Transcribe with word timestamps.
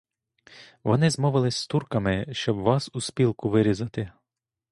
Вони 0.83 1.09
змовилися 1.09 1.59
з 1.63 1.67
турками, 1.67 2.25
щоб 2.31 2.57
вас 2.57 2.89
у 2.93 3.01
спілку 3.01 3.49
вирізати. 3.49 4.11